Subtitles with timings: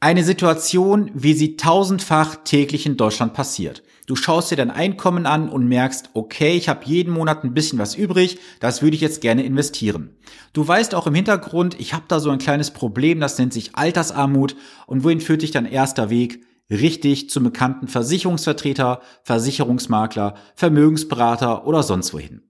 [0.00, 3.82] Eine Situation, wie sie tausendfach täglich in Deutschland passiert.
[4.06, 7.80] Du schaust dir dein Einkommen an und merkst, okay, ich habe jeden Monat ein bisschen
[7.80, 10.16] was übrig, das würde ich jetzt gerne investieren.
[10.52, 13.74] Du weißt auch im Hintergrund, ich habe da so ein kleines Problem, das nennt sich
[13.74, 14.54] Altersarmut
[14.86, 16.44] und wohin führt dich dein erster Weg?
[16.70, 22.42] Richtig zum bekannten Versicherungsvertreter, Versicherungsmakler, Vermögensberater oder sonst wohin.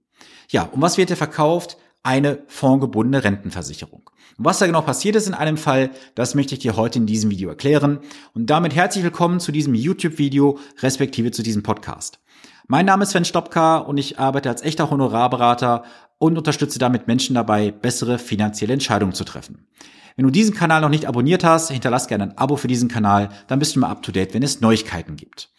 [0.51, 1.77] Ja, und was wird dir verkauft?
[2.01, 4.09] Eine fondgebundene Rentenversicherung.
[4.37, 7.29] Was da genau passiert ist in einem Fall, das möchte ich dir heute in diesem
[7.29, 7.99] Video erklären.
[8.33, 12.21] Und damit herzlich willkommen zu diesem YouTube-Video, respektive zu diesem Podcast.
[12.67, 15.83] Mein Name ist Sven Stopka und ich arbeite als echter Honorarberater
[16.19, 19.67] und unterstütze damit Menschen dabei, bessere finanzielle Entscheidungen zu treffen.
[20.15, 23.27] Wenn du diesen Kanal noch nicht abonniert hast, hinterlass gerne ein Abo für diesen Kanal,
[23.47, 25.49] dann bist du mal up to date, wenn es Neuigkeiten gibt.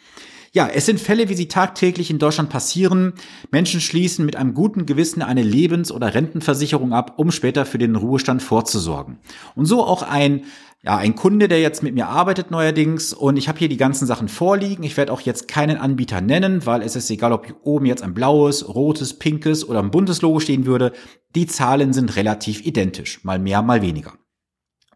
[0.53, 3.13] Ja, es sind Fälle, wie sie tagtäglich in Deutschland passieren.
[3.53, 7.95] Menschen schließen mit einem guten Gewissen eine Lebens- oder Rentenversicherung ab, um später für den
[7.95, 9.19] Ruhestand vorzusorgen.
[9.55, 10.43] Und so auch ein
[10.83, 14.07] ja, ein Kunde, der jetzt mit mir arbeitet neuerdings und ich habe hier die ganzen
[14.07, 14.83] Sachen vorliegen.
[14.83, 18.15] Ich werde auch jetzt keinen Anbieter nennen, weil es ist egal, ob oben jetzt ein
[18.15, 20.93] blaues, rotes, pinkes oder ein buntes Logo stehen würde.
[21.35, 24.15] Die Zahlen sind relativ identisch, mal mehr, mal weniger.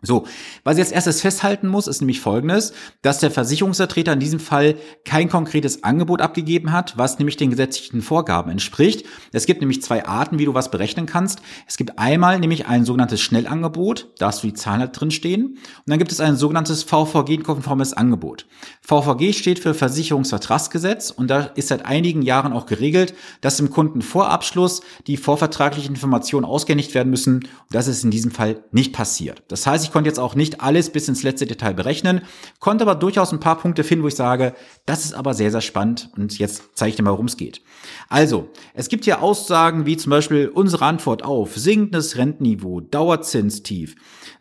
[0.05, 0.27] So,
[0.63, 4.77] was ich jetzt erstes festhalten muss, ist nämlich folgendes, dass der Versicherungsvertreter in diesem Fall
[5.05, 9.07] kein konkretes Angebot abgegeben hat, was nämlich den gesetzlichen Vorgaben entspricht.
[9.33, 11.41] Es gibt nämlich zwei Arten, wie du was berechnen kannst.
[11.67, 15.45] Es gibt einmal nämlich ein sogenanntes Schnellangebot, da hast du die Zahlen halt drin stehen.
[15.45, 18.47] Und dann gibt es ein sogenanntes VVG-konformes Angebot.
[18.83, 24.03] VVG steht für Versicherungsvertragsgesetz und da ist seit einigen Jahren auch geregelt, dass im Kunden
[24.03, 27.37] vor Abschluss die vorvertraglichen Informationen ausgehändigt werden müssen.
[27.37, 29.43] Und das ist in diesem Fall nicht passiert.
[29.49, 32.23] Das heißt, ich konnte jetzt auch nicht alles bis ins letzte Detail berechnen,
[32.59, 34.53] konnte aber durchaus ein paar Punkte finden, wo ich sage,
[34.86, 37.62] das ist aber sehr, sehr spannend und jetzt zeige ich dir mal, worum es geht.
[38.09, 43.95] Also, es gibt hier Aussagen wie zum Beispiel unsere Antwort auf sinkendes Rentenniveau, Dauerzinstief,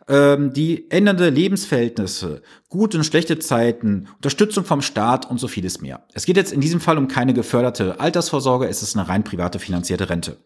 [0.08, 6.04] ähm, die ändernde Lebensverhältnisse, gute und schlechte Zeiten, Unterstützung vom Staat und so vieles mehr.
[6.14, 9.60] Es geht jetzt in diesem Fall um keine geförderte Altersvorsorge, es ist eine rein private
[9.60, 10.36] finanzierte Rente.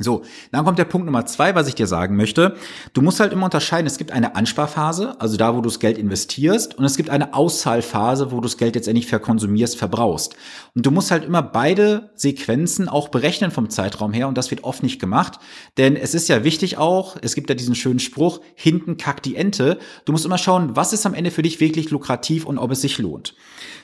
[0.00, 2.56] So, dann kommt der Punkt Nummer zwei, was ich dir sagen möchte.
[2.94, 5.98] Du musst halt immer unterscheiden, es gibt eine Ansparphase, also da, wo du das Geld
[5.98, 10.34] investierst, und es gibt eine Auszahlphase, wo du das Geld jetzt endlich verkonsumierst, verbrauchst.
[10.74, 14.64] Und du musst halt immer beide Sequenzen auch berechnen vom Zeitraum her, und das wird
[14.64, 15.38] oft nicht gemacht,
[15.78, 19.36] denn es ist ja wichtig auch, es gibt ja diesen schönen Spruch, hinten kackt die
[19.36, 19.78] Ente.
[20.06, 22.80] Du musst immer schauen, was ist am Ende für dich wirklich lukrativ und ob es
[22.80, 23.36] sich lohnt.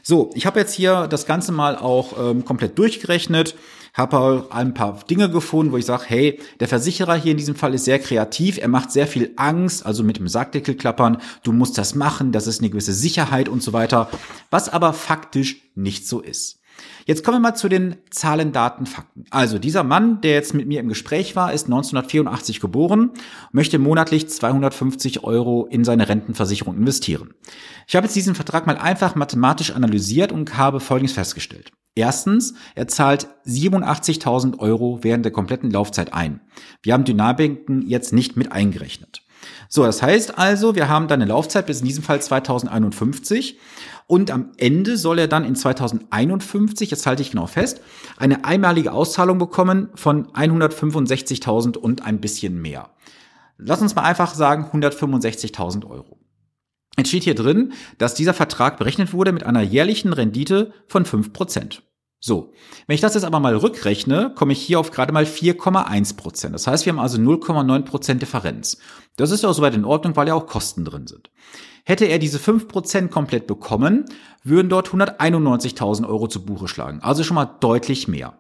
[0.03, 3.55] So, ich habe jetzt hier das Ganze mal auch ähm, komplett durchgerechnet
[3.95, 7.75] habe ein paar Dinge gefunden, wo ich sage, hey, der Versicherer hier in diesem Fall
[7.75, 11.79] ist sehr kreativ, er macht sehr viel Angst, also mit dem Sackdeckel klappern, du musst
[11.79, 14.09] das machen, das ist eine gewisse Sicherheit und so weiter,
[14.51, 16.61] was aber faktisch nicht so ist.
[17.07, 19.25] Jetzt kommen wir mal zu den Zahlen, Daten, Fakten.
[19.31, 23.11] Also dieser Mann, der jetzt mit mir im Gespräch war, ist 1984 geboren,
[23.53, 27.35] möchte monatlich 250 Euro in seine Rentenversicherung investieren.
[27.87, 31.73] Ich habe jetzt diesen Vertrag mal einfach mathematisch analysiert und habe Folgendes festgestellt.
[31.95, 36.41] Erstens, er zahlt 87.000 Euro während der kompletten Laufzeit ein.
[36.83, 39.23] Wir haben Dynamiken jetzt nicht mit eingerechnet.
[39.69, 43.59] So, das heißt also, wir haben dann eine Laufzeit bis in diesem Fall 2051
[44.07, 47.81] und am Ende soll er dann in 2051, jetzt halte ich genau fest,
[48.17, 52.91] eine einmalige Auszahlung bekommen von 165.000 und ein bisschen mehr.
[53.57, 56.19] Lass uns mal einfach sagen 165.000 Euro.
[56.97, 61.81] Jetzt steht hier drin, dass dieser Vertrag berechnet wurde mit einer jährlichen Rendite von 5%.
[62.23, 62.53] So,
[62.87, 66.55] wenn ich das jetzt aber mal rückrechne, komme ich hier auf gerade mal 4,1 Prozent.
[66.55, 68.77] Das heißt, wir haben also 0,9 Prozent Differenz.
[69.17, 71.31] Das ist ja auch soweit in Ordnung, weil ja auch Kosten drin sind.
[71.85, 74.05] Hätte er diese 5 Prozent komplett bekommen,
[74.45, 77.01] würden dort 191.000 Euro zu Buche schlagen.
[77.01, 78.39] Also schon mal deutlich mehr.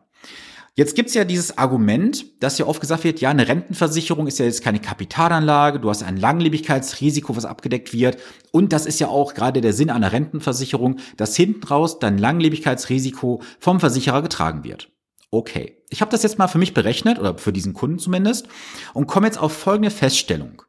[0.76, 4.44] Jetzt gibt's ja dieses Argument, dass ja oft gesagt wird, ja, eine Rentenversicherung ist ja
[4.44, 8.18] jetzt keine Kapitalanlage, du hast ein Langlebigkeitsrisiko, was abgedeckt wird.
[8.52, 13.42] Und das ist ja auch gerade der Sinn einer Rentenversicherung, dass hinten raus dein Langlebigkeitsrisiko
[13.58, 14.90] vom Versicherer getragen wird.
[15.32, 18.48] Okay, ich habe das jetzt mal für mich berechnet, oder für diesen Kunden zumindest,
[18.94, 20.62] und komme jetzt auf folgende Feststellung.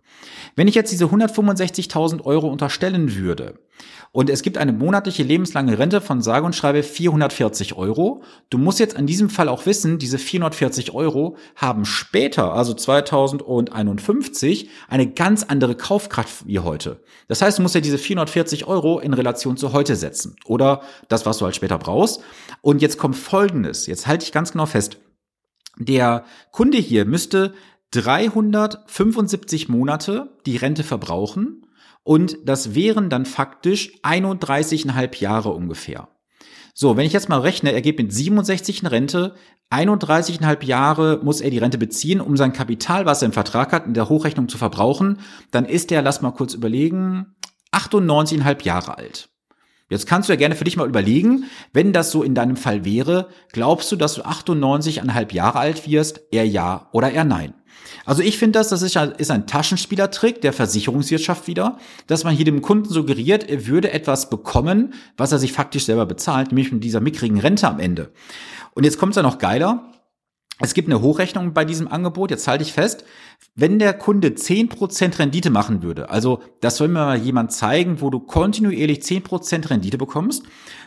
[0.55, 3.59] Wenn ich jetzt diese 165.000 Euro unterstellen würde
[4.11, 8.79] und es gibt eine monatliche lebenslange Rente von sage und schreibe 440 Euro, du musst
[8.79, 15.43] jetzt an diesem Fall auch wissen, diese 440 Euro haben später, also 2051, eine ganz
[15.43, 17.01] andere Kaufkraft wie heute.
[17.27, 21.25] Das heißt, du musst ja diese 440 Euro in Relation zu heute setzen oder das,
[21.25, 22.21] was du halt später brauchst.
[22.61, 24.97] Und jetzt kommt Folgendes, jetzt halte ich ganz genau fest.
[25.77, 27.53] Der Kunde hier müsste
[27.91, 31.65] 375 Monate die Rente verbrauchen
[32.03, 36.07] und das wären dann faktisch 31,5 Jahre ungefähr.
[36.73, 39.35] So, wenn ich jetzt mal rechne, er geht mit 67 in Rente,
[39.71, 43.85] 31,5 Jahre muss er die Rente beziehen, um sein Kapital, was er im Vertrag hat,
[43.85, 45.19] in der Hochrechnung zu verbrauchen,
[45.51, 47.35] dann ist er, lass mal kurz überlegen,
[47.73, 49.29] 98,5 Jahre alt.
[49.89, 52.85] Jetzt kannst du ja gerne für dich mal überlegen, wenn das so in deinem Fall
[52.85, 57.53] wäre, glaubst du, dass du 98,5 Jahre alt wirst, eher ja oder eher nein?
[58.05, 61.77] Also ich finde das, das ist, ein Taschenspielertrick der Versicherungswirtschaft wieder,
[62.07, 66.05] dass man hier dem Kunden suggeriert, er würde etwas bekommen, was er sich faktisch selber
[66.05, 68.11] bezahlt, nämlich mit dieser mickrigen Rente am Ende.
[68.73, 69.91] Und jetzt kommt es ja noch geiler.
[70.63, 73.03] Es gibt eine Hochrechnung bei diesem Angebot, jetzt halte ich fest,
[73.55, 78.11] wenn der Kunde 10% Rendite machen würde, also das soll mir mal jemand zeigen, wo
[78.11, 80.43] du kontinuierlich 10% Rendite bekommst,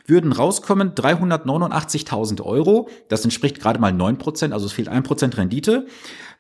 [0.07, 5.87] würden rauskommen 389.000 Euro, das entspricht gerade mal 9%, also es fehlt 1% Rendite.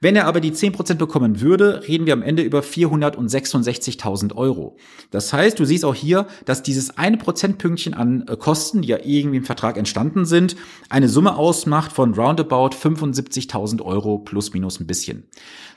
[0.00, 4.76] Wenn er aber die 10% bekommen würde, reden wir am Ende über 466.000 Euro.
[5.11, 8.99] Das heißt, du siehst auch hier, dass dieses eine Prozentpünktchen an äh, Kosten, die ja
[9.02, 10.56] irgendwie im Vertrag entstanden sind,
[10.88, 15.29] eine Summe ausmacht von roundabout 75.000 Euro plus minus ein bisschen.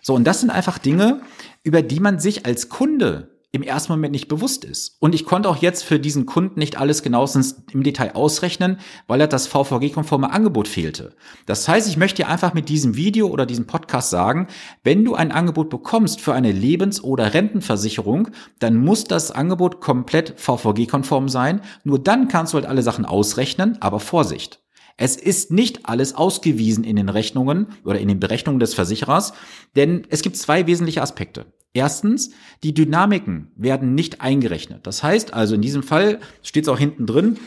[0.02, 1.22] So, und das sind einfach Dinge,
[1.64, 4.98] über die man sich als Kunde im ersten Moment nicht bewusst ist.
[5.00, 9.22] Und ich konnte auch jetzt für diesen Kunden nicht alles genauestens im Detail ausrechnen, weil
[9.22, 11.16] er das VVG-konforme Angebot fehlte.
[11.46, 14.48] Das heißt, ich möchte dir einfach mit diesem Video oder diesem Podcast sagen,
[14.84, 18.30] wenn du ein Angebot bekommst für eine Lebens- oder Rentenversicherung,
[18.60, 21.62] dann muss das Angebot komplett VVG-konform sein.
[21.84, 24.62] Nur dann kannst du halt alle Sachen ausrechnen, aber Vorsicht.
[24.98, 29.34] Es ist nicht alles ausgewiesen in den Rechnungen oder in den Berechnungen des Versicherers,
[29.76, 31.46] denn es gibt zwei wesentliche Aspekte.
[31.78, 32.32] Erstens,
[32.64, 34.88] die Dynamiken werden nicht eingerechnet.
[34.88, 37.38] Das heißt also, in diesem Fall steht es auch hinten drin,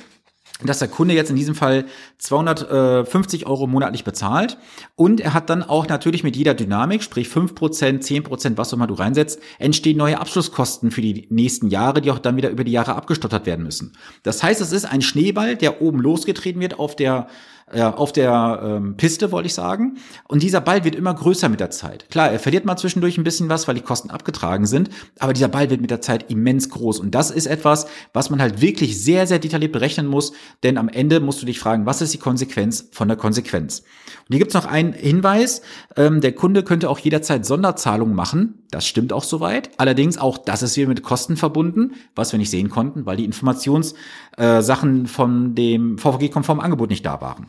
[0.63, 1.87] dass der Kunde jetzt in diesem Fall
[2.19, 4.57] 250 Euro monatlich bezahlt
[4.95, 8.87] und er hat dann auch natürlich mit jeder Dynamik, sprich 5%, 10%, was auch immer
[8.87, 12.73] du reinsetzt, entstehen neue Abschlusskosten für die nächsten Jahre, die auch dann wieder über die
[12.73, 13.97] Jahre abgestottert werden müssen.
[14.23, 17.27] Das heißt, es ist ein Schneeball, der oben losgetreten wird auf der
[17.73, 19.99] äh, auf der ähm, Piste, wollte ich sagen.
[20.29, 22.09] Und dieser Ball wird immer größer mit der Zeit.
[22.11, 25.49] Klar, er verliert mal zwischendurch ein bisschen was, weil die Kosten abgetragen sind, aber dieser
[25.49, 27.01] Ball wird mit der Zeit immens groß.
[27.01, 30.33] Und das ist etwas, was man halt wirklich sehr, sehr detailliert berechnen muss,
[30.63, 33.81] denn am Ende musst du dich fragen, was ist die Konsequenz von der Konsequenz?
[33.81, 35.63] Und hier gibt's noch einen Hinweis,
[35.97, 38.65] ähm, der Kunde könnte auch jederzeit Sonderzahlungen machen.
[38.71, 39.71] Das stimmt auch soweit.
[39.79, 43.25] Allerdings auch das ist hier mit Kosten verbunden, was wir nicht sehen konnten, weil die
[43.25, 47.47] Informationssachen äh, von dem VVG-konformen Angebot nicht da waren.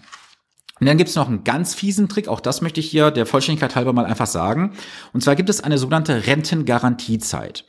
[0.81, 3.27] Und dann gibt es noch einen ganz fiesen Trick, auch das möchte ich hier der
[3.27, 4.73] Vollständigkeit halber mal einfach sagen.
[5.13, 7.65] Und zwar gibt es eine sogenannte Rentengarantiezeit.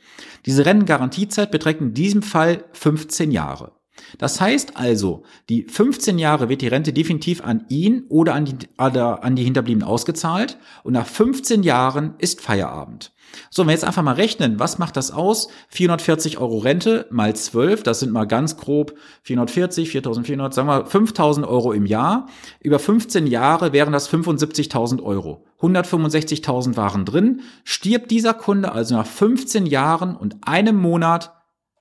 [0.47, 3.71] Diese Rentengarantiezeit beträgt in diesem Fall 15 Jahre.
[4.17, 8.57] Das heißt also, die 15 Jahre wird die Rente definitiv an ihn oder an die,
[8.77, 13.11] an die Hinterbliebenen ausgezahlt und nach 15 Jahren ist Feierabend.
[13.49, 15.47] So, wenn wir jetzt einfach mal rechnen, was macht das aus?
[15.69, 21.47] 440 Euro Rente mal 12, das sind mal ganz grob 440, 4400, sagen wir 5000
[21.47, 22.27] Euro im Jahr.
[22.59, 25.45] Über 15 Jahre wären das 75.000 Euro.
[25.61, 27.41] 165.000 waren drin.
[27.63, 31.31] Stirbt dieser Kunde also nach 15 Jahren und einem Monat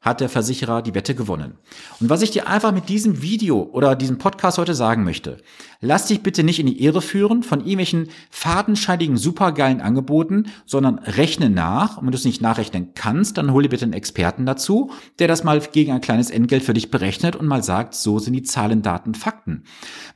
[0.03, 1.55] hat der Versicherer die Wette gewonnen.
[2.01, 5.39] Und was ich dir einfach mit diesem Video oder diesem Podcast heute sagen möchte,
[5.81, 11.51] lass dich bitte nicht in die Ehre führen von irgendwelchen fadenscheinigen, supergeilen Angeboten, sondern rechne
[11.51, 11.99] nach.
[11.99, 14.91] Und wenn du es nicht nachrechnen kannst, dann hol dir bitte einen Experten dazu,
[15.21, 18.33] der das mal gegen ein kleines Entgelt für dich berechnet und mal sagt, so sind
[18.33, 19.63] die Zahlen, Daten, Fakten.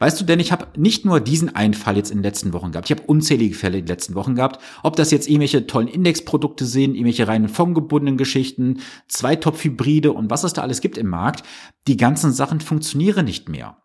[0.00, 2.72] Weißt du, denn ich habe nicht nur diesen einen Fall jetzt in den letzten Wochen
[2.72, 5.88] gehabt, ich habe unzählige Fälle in den letzten Wochen gehabt, ob das jetzt irgendwelche tollen
[5.88, 10.98] Indexprodukte sind, irgendwelche reinen fondgebundenen Geschichten, zwei top Hybride und was es da alles gibt
[10.98, 11.42] im Markt,
[11.86, 13.76] die ganzen Sachen funktionieren nicht mehr.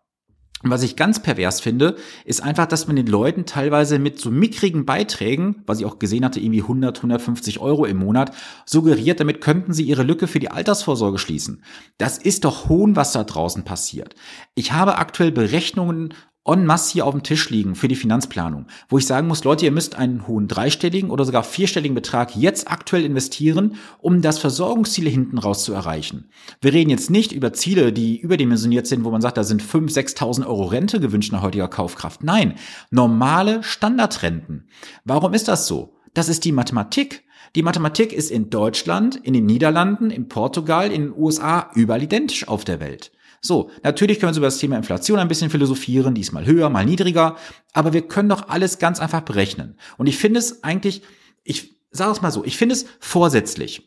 [0.62, 4.30] Und was ich ganz pervers finde, ist einfach, dass man den Leuten teilweise mit so
[4.30, 8.32] mickrigen Beiträgen, was ich auch gesehen hatte, irgendwie 100, 150 Euro im Monat,
[8.64, 11.64] suggeriert, damit könnten sie ihre Lücke für die Altersvorsorge schließen.
[11.98, 14.14] Das ist doch Hohn, was da draußen passiert.
[14.54, 18.98] Ich habe aktuell Berechnungen en masse hier auf dem Tisch liegen für die Finanzplanung, wo
[18.98, 23.04] ich sagen muss, Leute, ihr müsst einen hohen dreistelligen oder sogar vierstelligen Betrag jetzt aktuell
[23.04, 26.30] investieren, um das Versorgungsziel hinten raus zu erreichen.
[26.60, 30.16] Wir reden jetzt nicht über Ziele, die überdimensioniert sind, wo man sagt, da sind 5.000,
[30.16, 32.24] 6.000 Euro Rente gewünscht nach heutiger Kaufkraft.
[32.24, 32.54] Nein,
[32.90, 34.66] normale Standardrenten.
[35.04, 35.94] Warum ist das so?
[36.14, 37.24] Das ist die Mathematik.
[37.54, 42.48] Die Mathematik ist in Deutschland, in den Niederlanden, in Portugal, in den USA überall identisch
[42.48, 43.12] auf der Welt.
[43.44, 47.36] So, natürlich können wir über das Thema Inflation ein bisschen philosophieren, diesmal höher, mal niedriger,
[47.72, 49.76] aber wir können doch alles ganz einfach berechnen.
[49.98, 51.02] Und ich finde es eigentlich,
[51.42, 53.82] ich sage es mal so, ich finde es vorsätzlich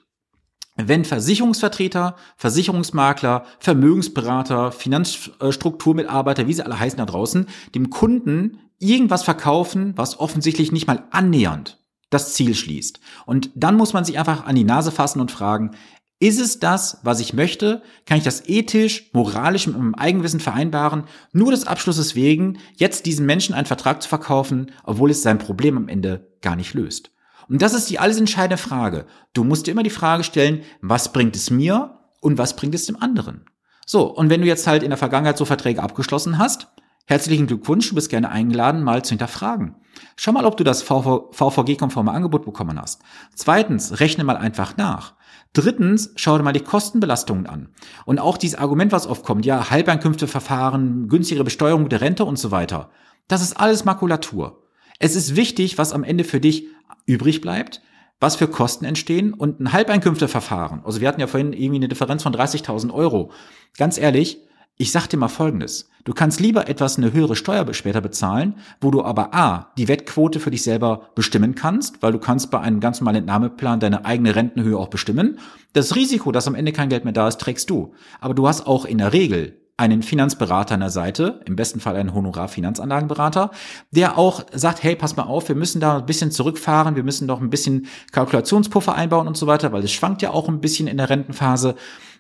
[0.78, 9.94] wenn Versicherungsvertreter, Versicherungsmakler, Vermögensberater, Finanzstrukturmitarbeiter, wie sie alle heißen da draußen, dem Kunden irgendwas verkaufen,
[9.96, 13.00] was offensichtlich nicht mal annähernd das Ziel schließt.
[13.26, 15.72] Und dann muss man sich einfach an die Nase fassen und fragen,
[16.20, 17.82] ist es das, was ich möchte?
[18.06, 21.04] Kann ich das ethisch, moralisch mit meinem Eigenwissen vereinbaren,
[21.34, 25.78] nur des Abschlusses wegen, jetzt diesem Menschen einen Vertrag zu verkaufen, obwohl es sein Problem
[25.78, 27.12] am Ende gar nicht löst?
[27.50, 29.06] Und das ist die alles entscheidende Frage.
[29.34, 32.86] Du musst dir immer die Frage stellen, was bringt es mir und was bringt es
[32.86, 33.46] dem anderen?
[33.86, 36.70] So, und wenn du jetzt halt in der Vergangenheit so Verträge abgeschlossen hast,
[37.06, 39.76] herzlichen Glückwunsch, du bist gerne eingeladen, mal zu hinterfragen.
[40.16, 43.02] Schau mal, ob du das VVG-konforme Angebot bekommen hast.
[43.36, 45.14] Zweitens, rechne mal einfach nach.
[45.56, 47.70] Drittens, schau dir mal die Kostenbelastungen an.
[48.04, 52.52] Und auch dieses Argument, was oft kommt, ja, Halbeinkünfteverfahren, günstigere Besteuerung der Rente und so
[52.52, 52.90] weiter.
[53.30, 54.62] Das ist alles Makulatur.
[55.00, 56.68] Es ist wichtig, was am Ende für dich
[57.06, 57.82] übrig bleibt,
[58.20, 60.84] was für Kosten entstehen und ein Halbeinkünfteverfahren.
[60.84, 63.32] Also wir hatten ja vorhin irgendwie eine Differenz von 30.000 Euro.
[63.78, 64.40] Ganz ehrlich,
[64.78, 65.90] ich sag dir mal Folgendes.
[66.04, 70.40] Du kannst lieber etwas eine höhere Steuer später bezahlen, wo du aber A, die Wettquote
[70.40, 74.36] für dich selber bestimmen kannst, weil du kannst bei einem ganz normalen Entnahmeplan deine eigene
[74.36, 75.40] Rentenhöhe auch bestimmen.
[75.74, 77.94] Das Risiko, dass am Ende kein Geld mehr da ist, trägst du.
[78.20, 81.96] Aber du hast auch in der Regel einen Finanzberater an der Seite, im besten Fall
[81.96, 83.52] einen Honorar-Finanzanlagenberater,
[83.92, 87.28] der auch sagt, hey, pass mal auf, wir müssen da ein bisschen zurückfahren, wir müssen
[87.28, 90.88] doch ein bisschen Kalkulationspuffer einbauen und so weiter, weil es schwankt ja auch ein bisschen
[90.88, 91.76] in der Rentenphase.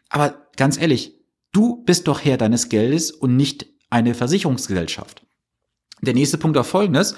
[0.09, 1.14] Aber ganz ehrlich,
[1.55, 5.25] du bist doch Herr deines Geldes und nicht eine Versicherungsgesellschaft.
[6.01, 7.15] Der nächste Punkt war folgendes.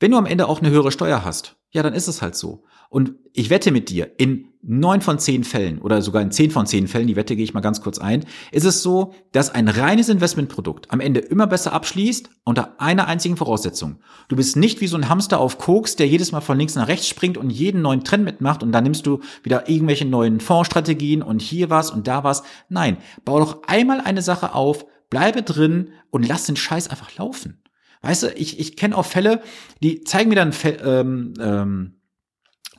[0.00, 2.64] Wenn du am Ende auch eine höhere Steuer hast, ja, dann ist es halt so.
[2.90, 6.66] Und ich wette mit dir, in neun von zehn Fällen oder sogar in zehn von
[6.66, 9.68] zehn Fällen, die Wette gehe ich mal ganz kurz ein, ist es so, dass ein
[9.68, 14.00] reines Investmentprodukt am Ende immer besser abschließt unter einer einzigen Voraussetzung.
[14.28, 16.88] Du bist nicht wie so ein Hamster auf Koks, der jedes Mal von links nach
[16.88, 21.22] rechts springt und jeden neuen Trend mitmacht und dann nimmst du wieder irgendwelche neuen Fondsstrategien
[21.22, 22.42] und hier was und da was.
[22.68, 27.61] Nein, bau doch einmal eine Sache auf, bleibe drin und lass den Scheiß einfach laufen.
[28.02, 29.40] Weißt du, ich, ich kenne auch Fälle,
[29.82, 31.94] die zeigen mir dann ähm, ähm,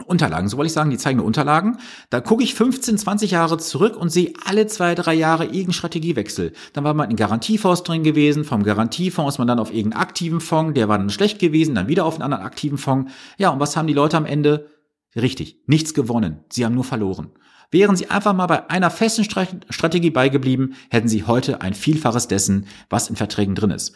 [0.05, 1.77] Unterlagen, so wollte ich sagen, die zeigen mir Unterlagen.
[2.09, 6.51] Da gucke ich 15, 20 Jahre zurück und sehe alle zwei, drei Jahre irgendeinen Strategiewechsel.
[6.73, 10.41] Dann war man in Garantiefonds drin gewesen, vom Garantiefonds ist man dann auf irgendeinen aktiven
[10.41, 13.11] Fonds, der war dann schlecht gewesen, dann wieder auf einen anderen aktiven Fonds.
[13.37, 14.67] Ja, und was haben die Leute am Ende?
[15.15, 16.39] Richtig, nichts gewonnen.
[16.49, 17.29] Sie haben nur verloren.
[17.69, 22.67] Wären Sie einfach mal bei einer festen Strategie beigeblieben, hätten Sie heute ein Vielfaches dessen,
[22.89, 23.93] was in Verträgen drin ist.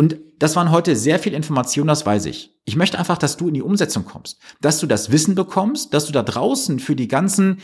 [0.00, 2.58] Und das waren heute sehr viel Informationen, das weiß ich.
[2.64, 6.06] Ich möchte einfach, dass du in die Umsetzung kommst, dass du das Wissen bekommst, dass
[6.06, 7.58] du da draußen für die ganzen,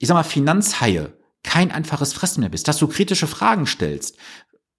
[0.00, 1.12] ich sag mal, Finanzhaie
[1.44, 4.16] kein einfaches Fressen mehr bist, dass du kritische Fragen stellst.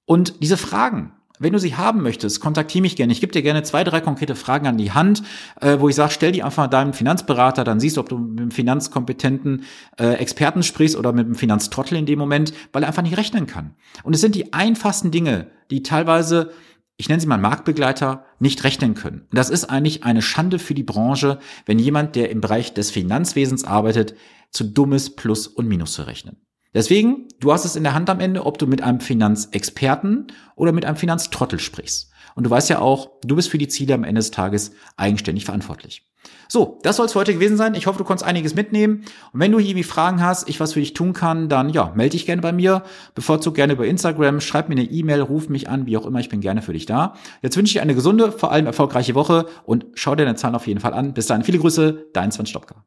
[0.04, 3.14] Und diese Fragen, wenn du sie haben möchtest, kontaktiere mich gerne.
[3.14, 5.24] Ich gebe dir gerne zwei, drei konkrete Fragen an die Hand,
[5.62, 8.42] äh, wo ich sage, stell die einfach deinem Finanzberater, dann siehst du, ob du mit
[8.42, 9.64] einem finanzkompetenten
[9.98, 13.48] äh, Experten sprichst oder mit einem Finanztrottel in dem Moment, weil er einfach nicht rechnen
[13.48, 13.76] kann.
[14.04, 16.52] Und es sind die einfachsten Dinge, die teilweise
[16.98, 19.28] ich nenne sie mal Marktbegleiter, nicht rechnen können.
[19.32, 23.64] Das ist eigentlich eine Schande für die Branche, wenn jemand, der im Bereich des Finanzwesens
[23.64, 24.16] arbeitet,
[24.52, 26.38] zu dummes Plus und Minus zu rechnen.
[26.78, 30.72] Deswegen, du hast es in der Hand am Ende, ob du mit einem Finanzexperten oder
[30.72, 32.12] mit einem Finanztrottel sprichst.
[32.36, 35.44] Und du weißt ja auch, du bist für die Ziele am Ende des Tages eigenständig
[35.44, 36.06] verantwortlich.
[36.48, 37.74] So, das soll es für heute gewesen sein.
[37.74, 39.06] Ich hoffe, du konntest einiges mitnehmen.
[39.34, 41.92] Und wenn du hier irgendwie Fragen hast, ich was für dich tun kann, dann ja,
[41.96, 42.84] melde dich gerne bei mir.
[43.16, 46.30] Bevorzug gerne über Instagram, schreib mir eine E-Mail, ruf mich an, wie auch immer, ich
[46.30, 47.16] bin gerne für dich da.
[47.42, 50.54] Jetzt wünsche ich dir eine gesunde, vor allem erfolgreiche Woche und schau dir deine Zahlen
[50.54, 51.16] auf jeden Fall an.
[51.16, 52.86] Bis dahin, viele Grüße, dein Sven Stopka.